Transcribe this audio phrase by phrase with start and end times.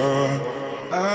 [0.00, 1.08] I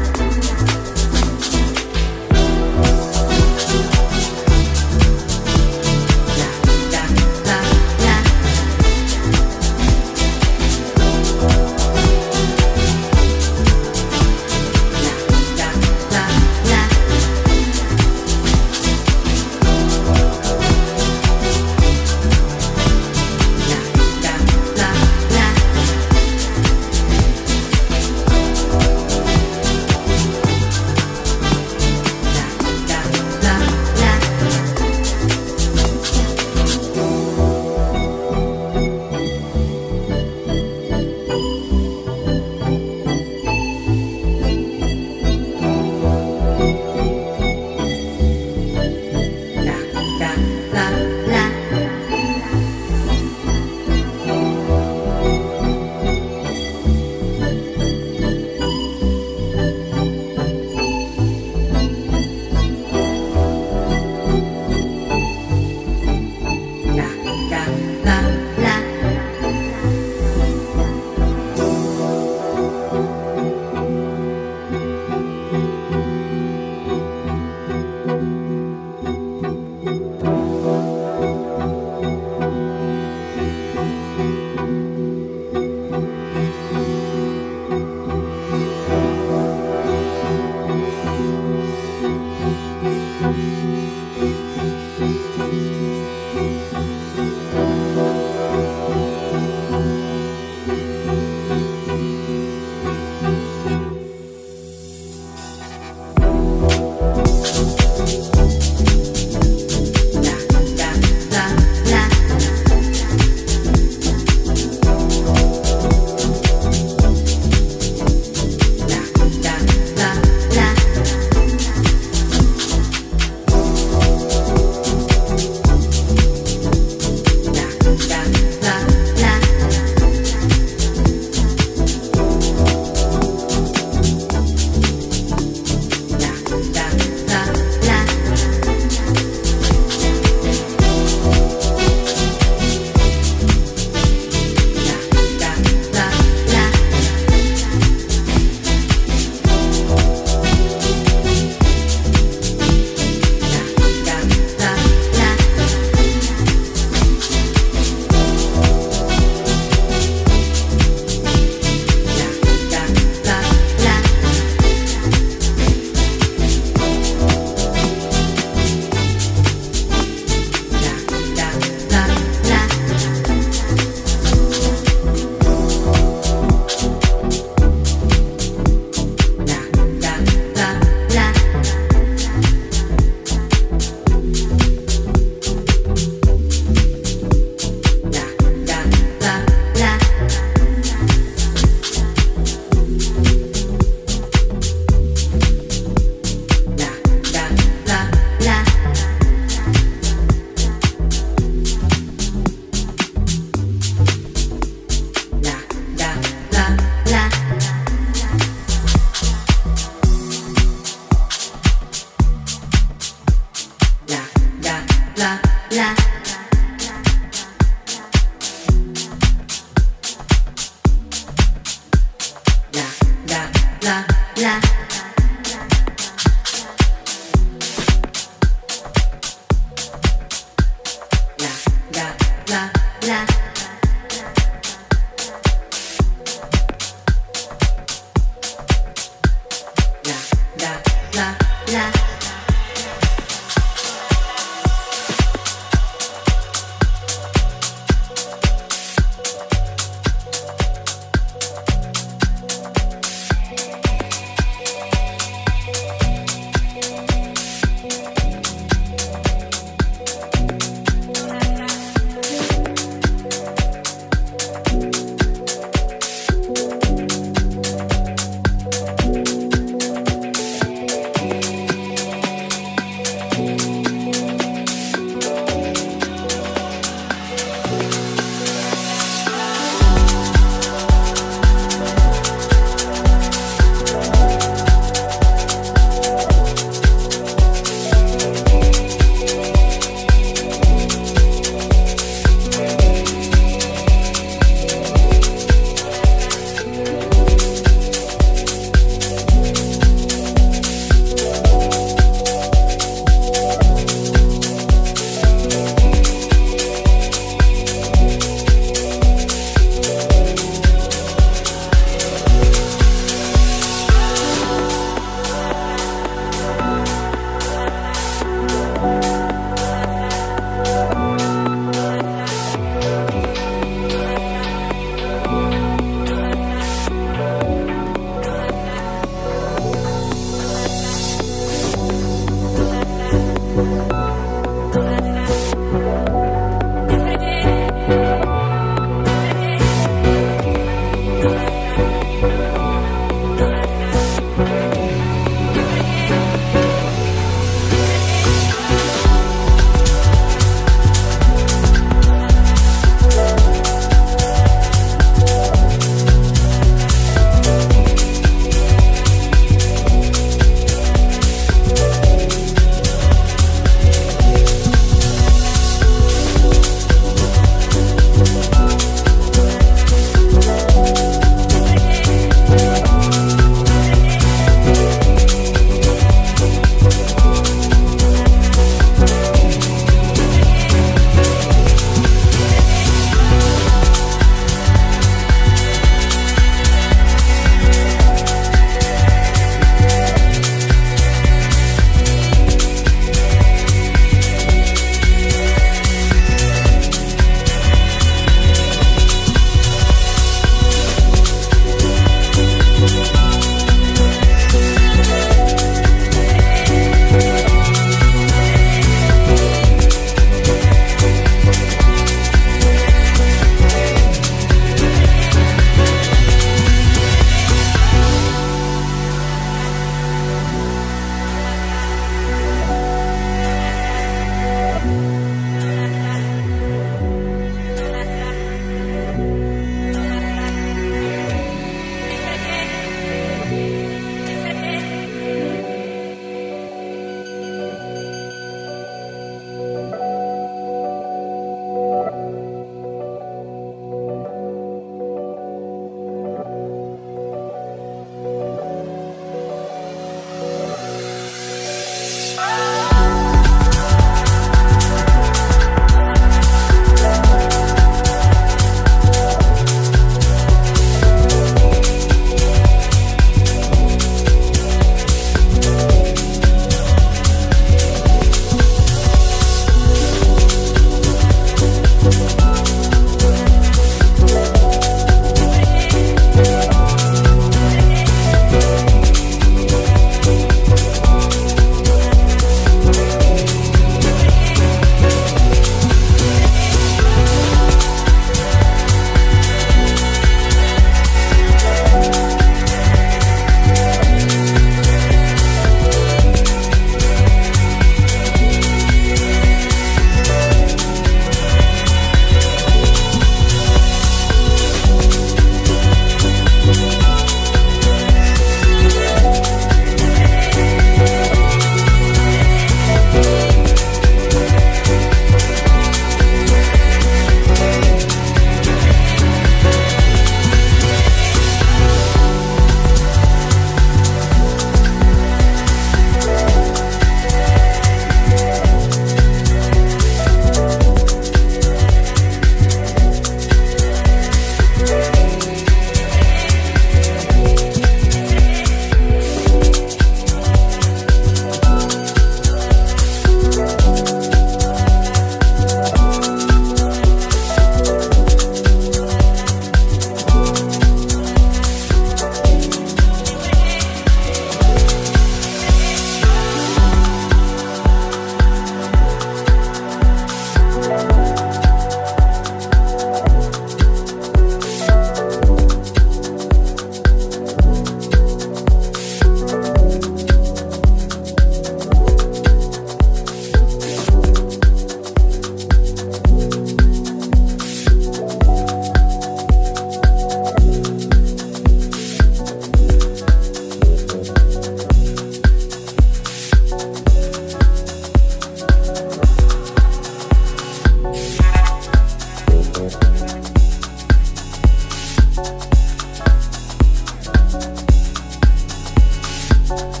[599.70, 600.00] Thank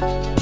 [0.00, 0.37] Bye.